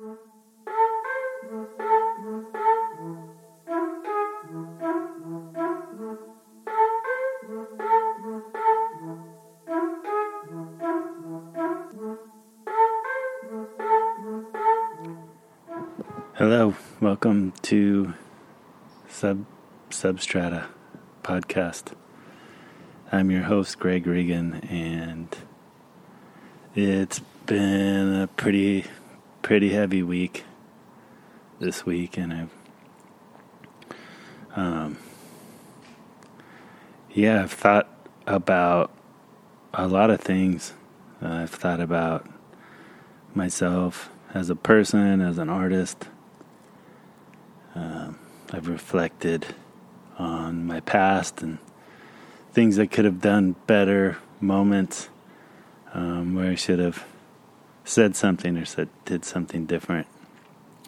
Hello, 0.00 0.16
welcome 17.02 17.52
to 17.60 18.14
Sub 19.06 19.44
Substrata 19.90 20.68
podcast. 21.22 21.92
I'm 23.12 23.30
your 23.30 23.42
host 23.42 23.78
Greg 23.78 24.06
Regan, 24.06 24.66
and 24.66 25.36
it's 26.74 27.18
been 27.44 28.14
a 28.14 28.28
pretty 28.28 28.86
pretty 29.50 29.70
heavy 29.70 30.00
week 30.00 30.44
this 31.58 31.84
week, 31.84 32.16
and 32.16 32.32
I've 32.32 32.54
um 34.54 34.96
yeah 37.10 37.42
I've 37.42 37.50
thought 37.50 37.88
about 38.28 38.92
a 39.74 39.88
lot 39.88 40.08
of 40.08 40.20
things. 40.20 40.74
Uh, 41.20 41.30
I've 41.30 41.50
thought 41.50 41.80
about 41.80 42.28
myself 43.34 44.08
as 44.32 44.50
a 44.50 44.54
person, 44.54 45.20
as 45.20 45.36
an 45.36 45.48
artist 45.48 46.06
um, 47.74 48.20
I've 48.52 48.68
reflected 48.68 49.46
on 50.16 50.64
my 50.64 50.78
past 50.78 51.42
and 51.42 51.58
things 52.52 52.78
I 52.78 52.86
could 52.86 53.04
have 53.04 53.20
done 53.20 53.56
better, 53.66 54.18
moments 54.40 55.08
um, 55.92 56.36
where 56.36 56.52
I 56.52 56.54
should 56.54 56.78
have 56.78 57.04
said 57.90 58.14
something 58.14 58.56
or 58.56 58.64
said 58.64 58.88
did 59.04 59.24
something 59.24 59.66
different. 59.66 60.06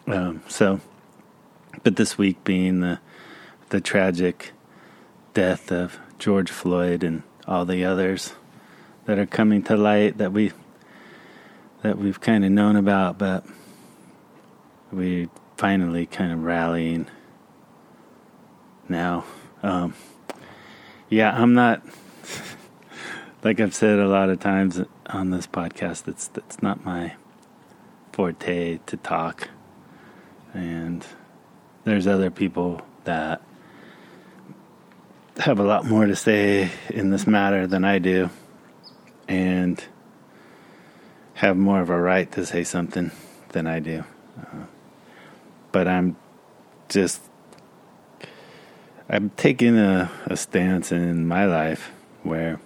Um, 0.07 0.41
so, 0.47 0.79
but 1.83 1.97
this 1.97 2.17
week 2.17 2.43
being 2.43 2.79
the 2.79 2.99
the 3.69 3.81
tragic 3.81 4.51
death 5.33 5.71
of 5.71 5.99
George 6.17 6.49
Floyd 6.49 7.03
and 7.03 7.23
all 7.47 7.65
the 7.65 7.83
others 7.83 8.33
that 9.05 9.19
are 9.19 9.25
coming 9.25 9.61
to 9.63 9.75
light 9.75 10.17
that 10.17 10.31
we 10.31 10.51
that 11.81 11.97
we've 11.97 12.21
kind 12.21 12.45
of 12.45 12.51
known 12.51 12.77
about, 12.77 13.17
but 13.17 13.45
we 14.91 15.27
finally 15.57 16.05
kind 16.05 16.31
of 16.31 16.43
rallying 16.43 17.07
now. 18.87 19.25
Um, 19.61 19.93
yeah, 21.09 21.31
I'm 21.35 21.53
not 21.53 21.83
like 23.43 23.59
I've 23.59 23.75
said 23.75 23.99
a 23.99 24.07
lot 24.07 24.29
of 24.29 24.39
times 24.39 24.81
on 25.07 25.31
this 25.31 25.47
podcast. 25.47 26.07
It's 26.07 26.29
it's 26.35 26.61
not 26.61 26.85
my 26.85 27.15
forte 28.13 28.79
to 28.85 28.97
talk, 28.97 29.49
and 30.53 31.05
there's 31.83 32.07
other 32.07 32.31
people 32.31 32.81
that 33.03 33.41
have 35.37 35.59
a 35.59 35.63
lot 35.63 35.85
more 35.85 36.05
to 36.05 36.15
say 36.15 36.71
in 36.89 37.09
this 37.09 37.27
matter 37.27 37.67
than 37.67 37.83
I 37.83 37.99
do, 37.99 38.29
and 39.27 39.83
have 41.35 41.57
more 41.57 41.81
of 41.81 41.89
a 41.89 41.99
right 41.99 42.31
to 42.31 42.45
say 42.45 42.63
something 42.63 43.11
than 43.49 43.67
I 43.67 43.79
do. 43.79 44.05
Uh, 44.39 44.65
but 45.73 45.87
I'm 45.87 46.15
just 46.87 47.21
I'm 49.09 49.31
taking 49.31 49.77
a, 49.77 50.09
a 50.27 50.37
stance 50.37 50.93
in 50.93 51.27
my 51.27 51.45
life 51.45 51.91
where 52.21 52.59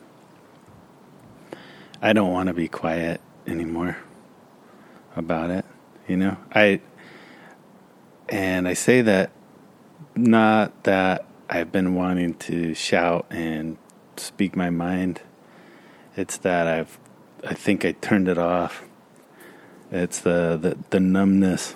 I 2.01 2.13
don't 2.13 2.31
want 2.31 2.47
to 2.47 2.53
be 2.53 2.67
quiet 2.67 3.21
anymore 3.45 3.97
about 5.15 5.49
it. 5.49 5.65
You 6.07 6.17
know, 6.17 6.37
I 6.53 6.81
and 8.29 8.67
I 8.67 8.73
say 8.73 9.01
that 9.01 9.31
not 10.15 10.83
that 10.83 11.25
I've 11.49 11.71
been 11.71 11.95
wanting 11.95 12.35
to 12.35 12.73
shout 12.73 13.25
and 13.29 13.77
speak 14.15 14.55
my 14.55 14.69
mind. 14.69 15.21
It's 16.15 16.37
that 16.37 16.67
I've 16.67 16.99
I 17.43 17.53
think 17.53 17.86
I 17.86 17.93
turned 17.93 18.27
it 18.27 18.37
off. 18.37 18.83
It's 19.91 20.19
the 20.19 20.57
the, 20.61 20.77
the 20.89 20.99
numbness 20.99 21.75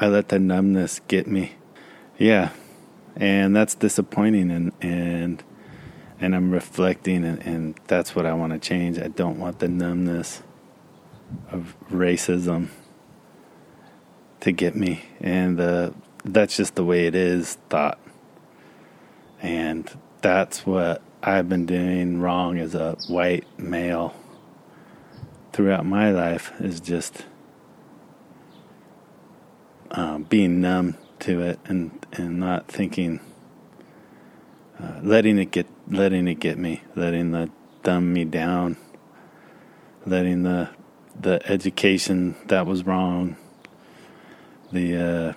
I 0.00 0.06
let 0.06 0.28
the 0.28 0.38
numbness 0.38 1.00
get 1.08 1.26
me. 1.26 1.54
Yeah. 2.18 2.50
And 3.16 3.54
that's 3.56 3.74
disappointing 3.74 4.50
and 4.50 4.72
and 4.80 5.42
and 6.20 6.34
I'm 6.34 6.50
reflecting 6.50 7.24
and, 7.24 7.40
and 7.46 7.80
that's 7.86 8.14
what 8.14 8.26
I 8.26 8.32
want 8.34 8.52
to 8.52 8.58
change. 8.58 8.98
I 8.98 9.08
don't 9.08 9.38
want 9.38 9.58
the 9.58 9.68
numbness 9.68 10.42
of 11.50 11.76
racism 11.90 12.68
to 14.40 14.52
get 14.52 14.74
me. 14.74 15.04
And 15.20 15.60
uh, 15.60 15.90
that's 16.24 16.56
just 16.56 16.74
the 16.74 16.84
way 16.84 17.06
it 17.06 17.14
is 17.14 17.54
thought. 17.68 17.98
And 19.40 19.90
that's 20.20 20.66
what 20.66 21.02
I've 21.22 21.48
been 21.48 21.66
doing 21.66 22.20
wrong 22.20 22.58
as 22.58 22.74
a 22.74 22.96
white 23.08 23.46
male 23.58 24.14
throughout 25.52 25.84
my 25.84 26.10
life 26.10 26.52
is 26.60 26.80
just 26.80 27.24
uh, 29.90 30.18
being 30.18 30.60
numb 30.60 30.96
to 31.20 31.40
it 31.40 31.58
and 31.64 32.06
and 32.12 32.38
not 32.38 32.68
thinking, 32.68 33.20
uh, 34.82 35.00
letting 35.02 35.38
it 35.38 35.50
get 35.50 35.66
letting 35.88 36.28
it 36.28 36.40
get 36.40 36.58
me, 36.58 36.82
letting 36.94 37.32
the 37.32 37.50
dumb 37.82 38.12
me 38.12 38.24
down, 38.24 38.76
letting 40.06 40.42
the 40.42 40.70
the 41.20 41.40
education 41.50 42.36
that 42.46 42.66
was 42.66 42.84
wrong, 42.84 43.36
the 44.72 44.96
uh, 44.96 45.32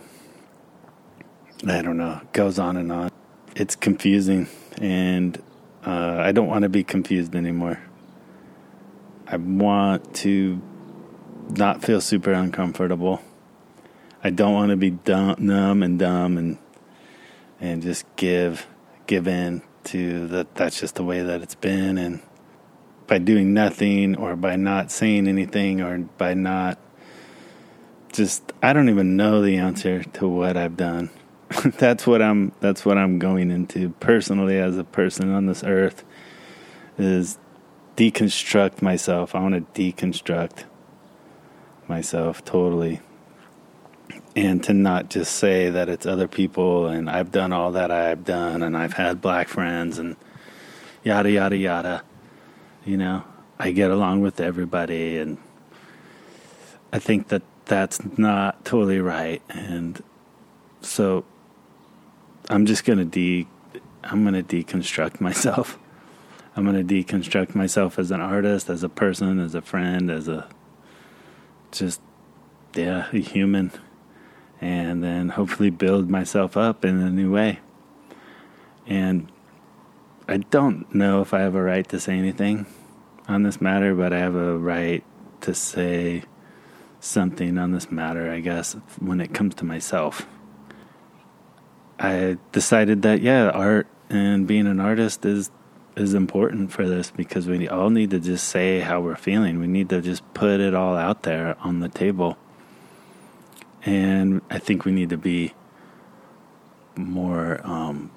I 1.67 1.81
don't 1.81 1.97
know, 1.97 2.21
goes 2.33 2.59
on 2.59 2.77
and 2.77 2.91
on. 2.91 3.11
It's 3.55 3.75
confusing, 3.75 4.47
and 4.79 5.41
uh, 5.85 6.17
I 6.19 6.31
don't 6.31 6.47
want 6.47 6.63
to 6.63 6.69
be 6.69 6.83
confused 6.83 7.35
anymore. 7.35 7.79
I 9.27 9.37
want 9.37 10.13
to 10.15 10.61
not 11.49 11.83
feel 11.83 12.01
super 12.01 12.31
uncomfortable. 12.31 13.21
I 14.23 14.29
don't 14.29 14.53
want 14.53 14.69
to 14.69 14.77
be 14.77 14.91
dumb, 14.91 15.35
numb 15.39 15.81
and 15.81 15.97
dumb 15.97 16.37
and 16.37 16.57
and 17.59 17.81
just 17.81 18.05
give 18.15 18.67
give 19.11 19.27
in 19.27 19.61
to 19.83 20.25
that. 20.27 20.55
That's 20.55 20.79
just 20.79 20.95
the 20.95 21.03
way 21.03 21.21
that 21.21 21.41
it's 21.41 21.55
been, 21.55 21.97
and 21.97 22.21
by 23.07 23.17
doing 23.17 23.53
nothing 23.53 24.15
or 24.15 24.37
by 24.37 24.55
not 24.55 24.89
saying 24.89 25.27
anything 25.27 25.81
or 25.81 25.97
by 25.97 26.33
not 26.33 26.79
just 28.13 28.53
I 28.63 28.71
don't 28.71 28.87
even 28.87 29.17
know 29.17 29.41
the 29.41 29.57
answer 29.57 30.01
to 30.01 30.27
what 30.29 30.55
I've 30.55 30.77
done. 30.77 31.09
that's 31.77 32.07
what 32.07 32.21
I'm 32.21 32.53
that's 32.61 32.85
what 32.85 32.97
I'm 32.97 33.19
going 33.19 33.51
into 33.51 33.89
personally 33.99 34.57
as 34.57 34.77
a 34.77 34.85
person 34.85 35.29
on 35.29 35.45
this 35.45 35.61
earth 35.61 36.05
is 36.97 37.37
deconstruct 37.97 38.81
myself. 38.81 39.35
I 39.35 39.41
want 39.41 39.75
to 39.75 39.81
deconstruct 39.81 40.63
myself 41.89 42.45
totally 42.45 43.01
and 44.35 44.63
to 44.63 44.73
not 44.73 45.09
just 45.09 45.35
say 45.35 45.69
that 45.69 45.89
it's 45.89 46.05
other 46.05 46.27
people 46.27 46.87
and 46.87 47.09
I've 47.09 47.31
done 47.31 47.51
all 47.51 47.71
that 47.73 47.91
I've 47.91 48.23
done 48.23 48.63
and 48.63 48.77
I've 48.77 48.93
had 48.93 49.21
black 49.21 49.47
friends 49.47 49.97
and 49.97 50.15
yada 51.03 51.31
yada 51.31 51.57
yada. 51.57 52.03
You 52.85 52.97
know, 52.97 53.23
I 53.59 53.71
get 53.71 53.91
along 53.91 54.21
with 54.21 54.39
everybody 54.39 55.17
and 55.17 55.37
I 56.93 56.99
think 56.99 57.29
that 57.29 57.43
that's 57.65 57.99
not 58.17 58.65
totally 58.65 58.99
right 58.99 59.41
and 59.49 60.01
so 60.81 61.23
I'm 62.49 62.65
just 62.65 62.85
going 62.85 62.99
to 62.99 63.05
de 63.05 63.47
I'm 64.03 64.23
going 64.23 64.33
to 64.33 64.43
deconstruct 64.43 65.21
myself. 65.21 65.77
I'm 66.55 66.65
going 66.65 66.85
to 66.85 67.03
deconstruct 67.03 67.55
myself 67.55 67.97
as 67.97 68.11
an 68.11 68.19
artist, 68.19 68.69
as 68.69 68.83
a 68.83 68.89
person, 68.89 69.39
as 69.39 69.55
a 69.55 69.61
friend, 69.61 70.11
as 70.11 70.27
a 70.27 70.49
just 71.71 72.01
yeah, 72.75 73.07
a 73.11 73.17
human 73.17 73.71
and 74.61 75.03
then 75.03 75.29
hopefully 75.29 75.71
build 75.71 76.09
myself 76.09 76.55
up 76.55 76.85
in 76.85 76.99
a 76.99 77.09
new 77.09 77.31
way. 77.31 77.59
And 78.85 79.31
I 80.27 80.37
don't 80.37 80.93
know 80.93 81.21
if 81.21 81.33
I 81.33 81.39
have 81.39 81.55
a 81.55 81.61
right 81.61 81.87
to 81.89 81.99
say 81.99 82.13
anything 82.13 82.67
on 83.27 83.43
this 83.43 83.59
matter, 83.59 83.95
but 83.95 84.13
I 84.13 84.19
have 84.19 84.35
a 84.35 84.57
right 84.57 85.03
to 85.41 85.55
say 85.55 86.23
something 86.99 87.57
on 87.57 87.71
this 87.71 87.91
matter, 87.91 88.31
I 88.31 88.39
guess, 88.39 88.73
when 88.99 89.19
it 89.19 89.33
comes 89.33 89.55
to 89.55 89.65
myself. 89.65 90.27
I 91.99 92.37
decided 92.51 93.01
that 93.01 93.21
yeah, 93.21 93.49
art 93.49 93.87
and 94.09 94.47
being 94.47 94.67
an 94.67 94.79
artist 94.79 95.25
is 95.25 95.51
is 95.95 96.13
important 96.13 96.71
for 96.71 96.87
this 96.87 97.11
because 97.11 97.47
we 97.47 97.67
all 97.67 97.89
need 97.89 98.11
to 98.11 98.19
just 98.19 98.47
say 98.47 98.79
how 98.79 99.01
we're 99.01 99.15
feeling. 99.15 99.59
We 99.59 99.67
need 99.67 99.89
to 99.89 100.01
just 100.01 100.23
put 100.33 100.59
it 100.59 100.73
all 100.73 100.95
out 100.95 101.23
there 101.23 101.57
on 101.59 101.79
the 101.79 101.89
table 101.89 102.37
and 103.85 104.41
I 104.49 104.59
think 104.59 104.85
we 104.85 104.91
need 104.91 105.09
to 105.09 105.17
be 105.17 105.53
more 106.95 107.61
um, 107.65 108.11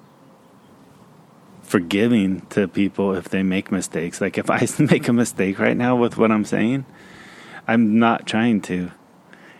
forgiving 1.63 2.41
to 2.51 2.67
people 2.67 3.13
if 3.15 3.29
they 3.29 3.43
make 3.43 3.71
mistakes. 3.71 4.21
Like 4.21 4.37
if 4.37 4.49
I 4.49 4.67
make 4.79 5.07
a 5.07 5.13
mistake 5.13 5.59
right 5.59 5.77
now 5.77 5.95
with 5.95 6.17
what 6.17 6.31
I'm 6.31 6.45
saying, 6.45 6.85
I'm 7.67 7.99
not 7.99 8.27
trying 8.27 8.61
to, 8.63 8.91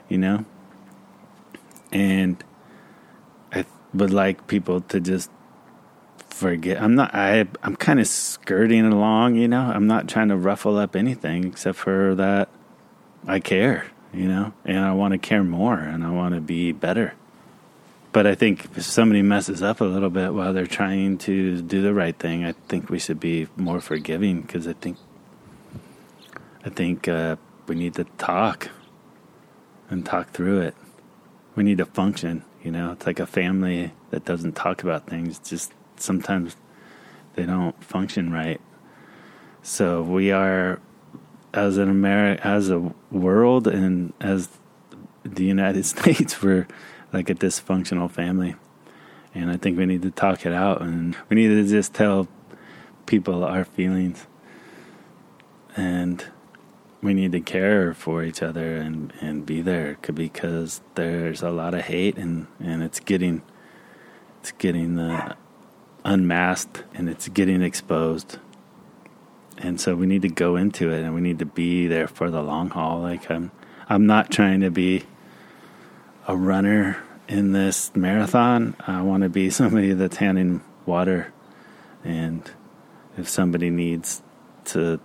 you 0.09 0.17
know. 0.17 0.45
and 1.91 2.43
I 3.51 3.65
would 3.93 4.11
like 4.11 4.47
people 4.47 4.81
to 4.81 4.99
just 4.99 5.31
forget. 6.29 6.81
I'm 6.81 6.95
not. 6.95 7.15
I 7.15 7.47
I'm 7.63 7.75
kind 7.75 7.99
of 7.99 8.07
skirting 8.07 8.85
along. 8.85 9.35
You 9.35 9.47
know, 9.47 9.61
I'm 9.61 9.87
not 9.87 10.07
trying 10.07 10.29
to 10.29 10.37
ruffle 10.37 10.77
up 10.77 10.95
anything 10.95 11.45
except 11.45 11.77
for 11.77 12.15
that 12.15 12.49
I 13.27 13.39
care. 13.39 13.85
You 14.15 14.29
know, 14.29 14.53
and 14.63 14.79
I 14.79 14.93
want 14.93 15.11
to 15.11 15.17
care 15.17 15.43
more, 15.43 15.77
and 15.77 16.03
I 16.03 16.09
want 16.09 16.35
to 16.35 16.41
be 16.41 16.71
better. 16.71 17.13
But 18.13 18.25
I 18.25 18.33
think 18.33 18.65
if 18.77 18.83
somebody 18.83 19.21
messes 19.21 19.61
up 19.61 19.81
a 19.81 19.83
little 19.83 20.09
bit 20.09 20.33
while 20.33 20.53
they're 20.53 20.65
trying 20.65 21.17
to 21.19 21.61
do 21.61 21.81
the 21.81 21.93
right 21.93 22.17
thing, 22.17 22.45
I 22.45 22.53
think 22.53 22.89
we 22.89 22.97
should 22.97 23.19
be 23.19 23.47
more 23.57 23.81
forgiving 23.81 24.41
because 24.41 24.67
I 24.67 24.73
think 24.73 24.97
I 26.63 26.69
think 26.69 27.09
uh, 27.09 27.35
we 27.67 27.75
need 27.75 27.95
to 27.95 28.05
talk 28.17 28.69
and 29.89 30.05
talk 30.05 30.31
through 30.31 30.61
it. 30.61 30.75
We 31.55 31.63
need 31.63 31.77
to 31.79 31.85
function. 31.85 32.43
You 32.63 32.71
know, 32.71 32.93
it's 32.93 33.05
like 33.05 33.19
a 33.19 33.27
family 33.27 33.91
that 34.09 34.25
doesn't 34.25 34.53
talk 34.53 34.81
about 34.81 35.07
things. 35.07 35.37
Just 35.39 35.73
sometimes 35.97 36.55
they 37.35 37.45
don't 37.45 37.81
function 37.83 38.31
right. 38.31 38.61
So 39.61 40.01
we 40.01 40.31
are, 40.31 40.79
as 41.55 41.77
an 41.77 41.89
America, 41.89 42.45
as 42.45 42.69
a 42.69 42.93
world, 43.11 43.67
and 43.67 44.13
as 44.19 44.49
the 45.23 45.45
United 45.45 45.85
States, 45.93 46.41
we're 46.41 46.67
like 47.13 47.29
a 47.29 47.35
dysfunctional 47.35 48.11
family, 48.11 48.55
and 49.33 49.49
I 49.49 49.57
think 49.57 49.77
we 49.77 49.85
need 49.85 50.01
to 50.03 50.11
talk 50.11 50.45
it 50.45 50.53
out, 50.53 50.81
and 50.81 51.15
we 51.29 51.35
need 51.35 51.47
to 51.47 51.67
just 51.67 51.93
tell 51.93 52.27
people 53.05 53.43
our 53.43 53.63
feelings, 53.63 54.27
and 55.75 56.25
we 57.01 57.13
need 57.13 57.31
to 57.31 57.41
care 57.41 57.93
for 57.93 58.23
each 58.23 58.41
other 58.41 58.77
and 58.77 59.13
and 59.21 59.45
be 59.45 59.61
there 59.61 59.97
because 60.13 60.81
there's 60.95 61.43
a 61.43 61.51
lot 61.51 61.75
of 61.75 61.81
hate 61.81 62.17
and 62.17 62.47
and 62.59 62.81
it's 62.81 62.99
getting 62.99 63.43
it's 64.41 64.51
getting 64.53 64.95
the 64.95 65.35
unmasked 66.03 66.83
and 66.93 67.09
it's 67.09 67.27
getting 67.29 67.61
exposed. 67.61 68.39
And 69.57 69.79
so 69.79 69.95
we 69.95 70.05
need 70.05 70.21
to 70.23 70.29
go 70.29 70.55
into 70.55 70.91
it 70.91 71.01
and 71.01 71.15
we 71.15 71.21
need 71.21 71.39
to 71.39 71.45
be 71.45 71.87
there 71.87 72.07
for 72.07 72.29
the 72.29 72.41
long 72.41 72.69
haul. 72.69 73.01
Like 73.01 73.29
I'm 73.31 73.51
I'm 73.87 74.05
not 74.05 74.31
trying 74.31 74.61
to 74.61 74.71
be 74.71 75.03
a 76.27 76.35
runner 76.35 76.97
in 77.27 77.51
this 77.51 77.95
marathon. 77.95 78.75
I 78.85 79.01
want 79.01 79.23
to 79.23 79.29
be 79.29 79.49
somebody 79.51 79.93
that's 79.93 80.17
handing 80.17 80.61
water 80.85 81.33
and 82.03 82.49
if 83.17 83.29
somebody 83.29 83.69
needs 83.69 84.21
to 84.65 84.99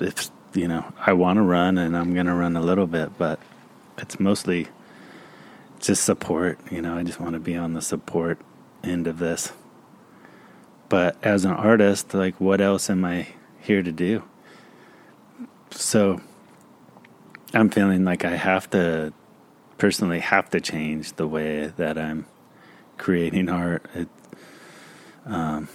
if 0.00 0.30
you 0.54 0.68
know, 0.68 0.92
I 0.98 1.12
want 1.12 1.36
to 1.36 1.42
run 1.42 1.78
and 1.78 1.96
I'm 1.96 2.14
going 2.14 2.26
to 2.26 2.34
run 2.34 2.56
a 2.56 2.60
little 2.60 2.86
bit, 2.86 3.16
but 3.18 3.38
it's 3.98 4.18
mostly 4.18 4.68
just 5.78 6.04
support, 6.04 6.58
you 6.70 6.80
know, 6.80 6.96
I 6.96 7.02
just 7.02 7.20
want 7.20 7.34
to 7.34 7.40
be 7.40 7.56
on 7.56 7.74
the 7.74 7.82
support 7.82 8.38
end 8.82 9.06
of 9.06 9.18
this. 9.18 9.52
But 10.88 11.16
as 11.22 11.44
an 11.44 11.52
artist, 11.52 12.14
like, 12.14 12.40
what 12.40 12.60
else 12.60 12.88
am 12.88 13.04
I 13.04 13.28
here 13.66 13.82
to 13.82 13.92
do? 13.92 14.22
So 15.70 16.20
I'm 17.52 17.68
feeling 17.68 18.04
like 18.04 18.24
I 18.24 18.36
have 18.36 18.70
to 18.70 19.12
personally 19.78 20.20
have 20.20 20.48
to 20.50 20.60
change 20.60 21.12
the 21.14 21.26
way 21.26 21.72
that 21.76 21.98
I'm 21.98 22.26
creating 22.96 23.48
art. 23.48 23.84
It, 23.94 24.08
um, 25.26 25.68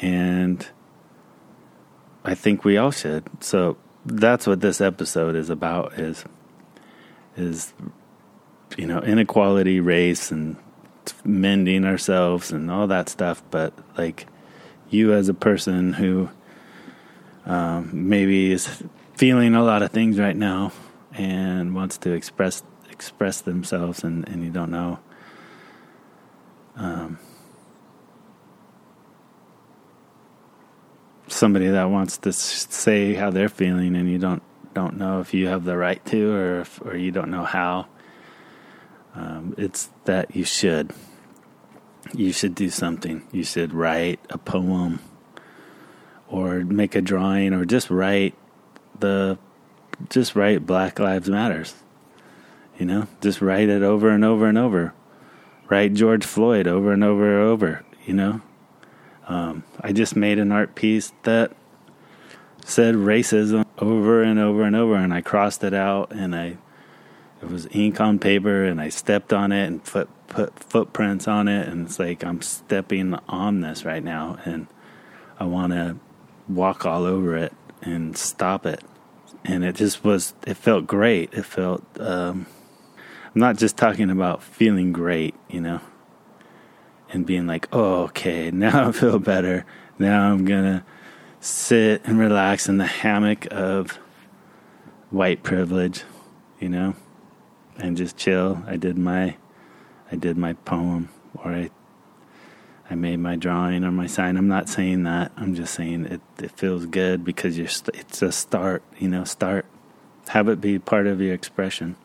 and 0.00 0.66
I 2.24 2.34
think 2.34 2.64
we 2.64 2.76
all 2.76 2.90
should. 2.90 3.24
So 3.40 3.76
that's 4.04 4.46
what 4.46 4.60
this 4.60 4.80
episode 4.80 5.34
is 5.34 5.50
about 5.50 5.98
is 5.98 6.24
is 7.36 7.72
you 8.76 8.86
know 8.86 9.00
inequality 9.00 9.80
race 9.80 10.30
and 10.30 10.56
mending 11.24 11.84
ourselves 11.84 12.50
and 12.50 12.70
all 12.70 12.86
that 12.86 13.08
stuff, 13.08 13.42
but 13.50 13.72
like 13.96 14.26
you 14.90 15.12
as 15.12 15.28
a 15.28 15.34
person 15.34 15.92
who 15.94 16.30
um, 17.46 17.90
maybe 17.92 18.52
is 18.52 18.82
feeling 19.14 19.54
a 19.54 19.62
lot 19.62 19.82
of 19.82 19.90
things 19.90 20.18
right 20.18 20.36
now 20.36 20.72
and 21.12 21.74
wants 21.74 21.98
to 21.98 22.12
express 22.12 22.62
express 22.90 23.40
themselves 23.40 24.04
and, 24.04 24.28
and 24.28 24.44
you 24.44 24.50
don't 24.50 24.70
know 24.70 24.98
um, 26.76 27.18
somebody 31.26 31.68
that 31.68 31.84
wants 31.84 32.18
to 32.18 32.32
say 32.32 33.14
how 33.14 33.30
they're 33.30 33.48
feeling 33.48 33.96
and 33.96 34.08
you 34.08 34.18
don't 34.18 34.42
don't 34.74 34.96
know 34.96 35.20
if 35.20 35.32
you 35.34 35.46
have 35.46 35.64
the 35.64 35.76
right 35.76 36.04
to 36.04 36.32
or 36.32 36.60
if, 36.60 36.80
or 36.82 36.96
you 36.96 37.10
don't 37.10 37.30
know 37.30 37.44
how 37.44 37.86
um, 39.14 39.54
it's 39.56 39.90
that 40.04 40.34
you 40.34 40.44
should. 40.44 40.92
You 42.12 42.32
should 42.32 42.54
do 42.54 42.68
something. 42.70 43.26
You 43.32 43.44
should 43.44 43.72
write 43.72 44.20
a 44.28 44.38
poem 44.38 45.00
or 46.54 46.64
make 46.64 46.94
a 46.94 47.02
drawing 47.02 47.52
or 47.52 47.64
just 47.64 47.90
write 47.90 48.34
the 48.98 49.38
just 50.08 50.34
write 50.34 50.66
Black 50.66 50.98
Lives 50.98 51.28
Matters. 51.28 51.74
You 52.78 52.86
know, 52.86 53.06
just 53.20 53.40
write 53.40 53.68
it 53.68 53.82
over 53.82 54.08
and 54.08 54.24
over 54.24 54.46
and 54.46 54.58
over. 54.58 54.94
Write 55.68 55.94
George 55.94 56.24
Floyd 56.24 56.66
over 56.66 56.92
and 56.92 57.04
over 57.04 57.40
and 57.40 57.48
over, 57.48 57.84
you 58.04 58.14
know? 58.14 58.40
Um, 59.26 59.64
I 59.80 59.92
just 59.92 60.16
made 60.16 60.38
an 60.38 60.52
art 60.52 60.74
piece 60.74 61.12
that 61.22 61.52
said 62.64 62.94
racism 62.94 63.64
over 63.78 64.22
and 64.22 64.38
over 64.38 64.64
and 64.64 64.76
over, 64.76 64.96
and 64.96 65.14
I 65.14 65.20
crossed 65.20 65.64
it 65.64 65.74
out 65.74 66.12
and 66.12 66.34
I 66.34 66.58
it 67.40 67.50
was 67.50 67.68
ink 67.72 68.00
on 68.00 68.18
paper 68.18 68.64
and 68.64 68.80
I 68.80 68.88
stepped 68.88 69.32
on 69.32 69.52
it 69.52 69.66
and 69.66 69.84
put 69.84 70.08
put 70.28 70.58
footprints 70.58 71.28
on 71.28 71.46
it 71.46 71.68
and 71.68 71.86
it's 71.86 71.98
like 71.98 72.24
I'm 72.24 72.40
stepping 72.40 73.14
on 73.28 73.60
this 73.60 73.84
right 73.84 74.02
now 74.02 74.38
and 74.44 74.66
I 75.38 75.44
want 75.44 75.72
to 75.72 75.96
walk 76.48 76.84
all 76.84 77.04
over 77.04 77.36
it 77.36 77.52
and 77.82 78.16
stop 78.16 78.66
it. 78.66 78.82
And 79.44 79.64
it 79.64 79.76
just 79.76 80.04
was 80.04 80.34
it 80.46 80.56
felt 80.56 80.86
great. 80.86 81.32
It 81.34 81.44
felt 81.44 81.84
um, 82.00 82.46
I'm 83.34 83.40
not 83.40 83.58
just 83.58 83.76
talking 83.76 84.10
about 84.10 84.42
feeling 84.42 84.92
great 84.92 85.34
you 85.50 85.60
know 85.60 85.80
and 87.10 87.26
being 87.26 87.46
like 87.46 87.68
oh 87.72 88.04
okay 88.04 88.50
now 88.52 88.88
I 88.88 88.92
feel 88.92 89.18
better. 89.18 89.66
Now 89.98 90.32
I'm 90.32 90.44
gonna 90.44 90.84
sit 91.40 92.02
and 92.04 92.18
relax 92.18 92.68
in 92.68 92.78
the 92.78 92.86
hammock 92.86 93.46
of 93.50 93.98
white 95.10 95.42
privilege 95.42 96.04
you 96.58 96.68
know 96.68 96.94
and 97.76 97.96
just 97.96 98.16
chill. 98.16 98.62
I 98.66 98.76
did 98.76 98.96
my 98.96 99.36
I 100.10 100.16
did 100.16 100.36
my 100.38 100.54
poem 100.54 101.10
or 101.34 101.52
I 101.52 101.70
I 102.94 102.96
made 102.96 103.16
my 103.16 103.34
drawing 103.34 103.82
or 103.82 103.90
my 103.90 104.06
sign. 104.06 104.36
I'm 104.36 104.46
not 104.46 104.68
saying 104.68 105.02
that. 105.02 105.32
I'm 105.36 105.56
just 105.56 105.74
saying 105.74 106.04
it 106.04 106.20
it 106.38 106.52
feels 106.52 106.86
good 106.86 107.24
because 107.24 107.58
you're 107.58 107.66
st- 107.66 107.96
it's 107.96 108.22
a 108.22 108.30
start, 108.30 108.84
you 109.00 109.08
know, 109.08 109.24
start 109.24 109.66
have 110.28 110.48
it 110.48 110.60
be 110.60 110.78
part 110.78 111.08
of 111.08 111.20
your 111.20 111.34
expression. 111.34 111.96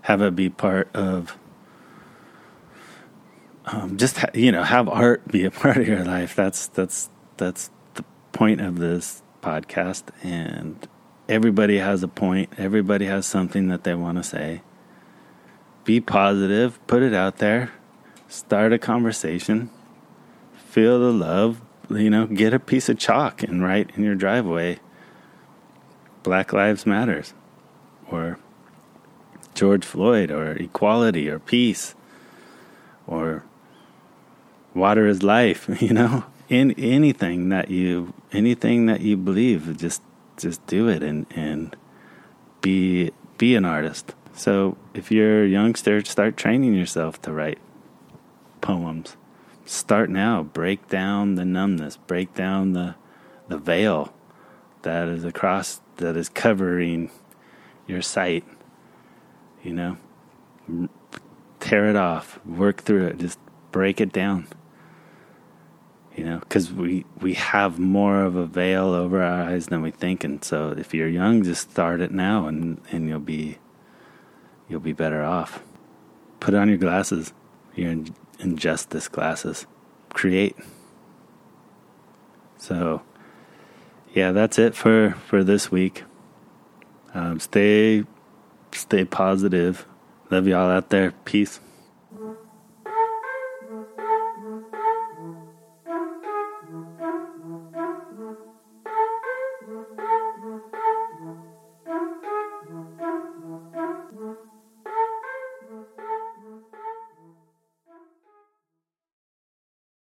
Have 0.00 0.22
it 0.22 0.34
be 0.34 0.48
part 0.48 0.88
of 0.96 1.36
um, 3.66 3.98
just 3.98 4.16
ha- 4.16 4.30
you 4.32 4.50
know 4.50 4.62
have 4.62 4.88
art 4.88 5.28
be 5.28 5.44
a 5.44 5.50
part 5.62 5.76
of 5.76 5.86
your 5.86 6.02
life. 6.02 6.34
That's 6.34 6.68
that's 6.68 7.10
that's 7.36 7.68
the 7.96 8.04
point 8.32 8.62
of 8.62 8.78
this 8.78 9.22
podcast, 9.42 10.04
and 10.22 10.88
everybody 11.28 11.76
has 11.76 12.02
a 12.02 12.08
point, 12.08 12.48
everybody 12.56 13.04
has 13.04 13.26
something 13.26 13.68
that 13.68 13.84
they 13.84 13.94
want 13.94 14.16
to 14.16 14.24
say. 14.24 14.62
Be 15.84 16.00
positive, 16.00 16.84
put 16.86 17.02
it 17.02 17.12
out 17.12 17.36
there, 17.36 17.72
start 18.28 18.72
a 18.72 18.78
conversation, 18.78 19.70
feel 20.56 20.98
the 20.98 21.12
love, 21.12 21.60
you 21.90 22.10
know, 22.10 22.26
get 22.26 22.52
a 22.52 22.58
piece 22.58 22.88
of 22.88 22.98
chalk 22.98 23.42
and 23.42 23.62
write 23.62 23.90
in 23.96 24.02
your 24.02 24.14
driveway 24.14 24.78
Black 26.22 26.52
Lives 26.52 26.86
Matters 26.86 27.34
or 28.10 28.38
George 29.54 29.84
Floyd 29.84 30.30
or 30.30 30.52
equality 30.52 31.28
or 31.28 31.38
peace 31.38 31.94
or 33.06 33.44
water 34.74 35.06
is 35.06 35.22
life, 35.22 35.68
you 35.80 35.92
know, 35.92 36.24
in 36.48 36.72
anything 36.72 37.48
that 37.48 37.70
you 37.70 38.12
anything 38.32 38.86
that 38.86 39.00
you 39.00 39.16
believe 39.16 39.76
just 39.76 40.02
just 40.36 40.64
do 40.66 40.88
it 40.88 41.02
and 41.02 41.26
and 41.30 41.76
be 42.60 43.10
be 43.38 43.54
an 43.54 43.64
artist. 43.64 44.14
So 44.34 44.76
if 44.94 45.10
you're 45.10 45.44
a 45.44 45.48
youngster, 45.48 46.04
start 46.04 46.36
training 46.36 46.74
yourself 46.74 47.20
to 47.22 47.32
write 47.32 47.58
poems. 48.66 49.16
Start 49.64 50.10
now. 50.10 50.42
Break 50.42 50.88
down 50.88 51.36
the 51.36 51.44
numbness. 51.44 51.96
Break 51.96 52.34
down 52.34 52.72
the 52.72 52.96
the 53.48 53.58
veil 53.58 54.12
that 54.82 55.08
is 55.08 55.24
across 55.24 55.80
that 55.96 56.16
is 56.16 56.28
covering 56.28 57.10
your 57.86 58.02
sight. 58.02 58.44
You 59.62 59.72
know, 59.72 59.96
tear 61.60 61.88
it 61.88 61.96
off. 61.96 62.44
Work 62.44 62.82
through 62.82 63.06
it. 63.06 63.18
Just 63.18 63.38
break 63.72 64.00
it 64.00 64.12
down 64.12 64.48
you 66.16 66.24
know 66.24 66.38
because 66.38 66.72
we 66.72 67.04
we 67.20 67.34
have 67.34 67.78
more 67.78 68.22
of 68.22 68.36
a 68.36 68.46
veil 68.46 68.94
over 68.94 69.22
our 69.22 69.42
eyes 69.42 69.66
than 69.66 69.82
we 69.82 69.90
think 69.90 70.24
and 70.24 70.42
so 70.42 70.70
if 70.70 70.94
you're 70.94 71.08
young 71.08 71.42
just 71.42 71.70
start 71.72 72.00
it 72.00 72.10
now 72.10 72.46
and 72.46 72.80
and 72.90 73.06
you'll 73.06 73.20
be 73.20 73.58
you'll 74.68 74.80
be 74.80 74.92
better 74.92 75.22
off. 75.22 75.62
Put 76.40 76.54
on 76.54 76.68
your 76.68 76.78
glasses, 76.78 77.32
your 77.74 77.90
in- 77.90 78.14
injustice 78.38 79.08
glasses. 79.08 79.66
Create. 80.10 80.56
So, 82.58 83.02
yeah, 84.14 84.32
that's 84.32 84.58
it 84.58 84.74
for, 84.74 85.16
for 85.26 85.44
this 85.44 85.70
week. 85.70 86.04
Um, 87.14 87.40
stay 87.40 88.04
stay 88.72 89.04
positive. 89.04 89.86
Love 90.30 90.46
y'all 90.46 90.70
out 90.70 90.90
there. 90.90 91.12
Peace. 91.24 91.60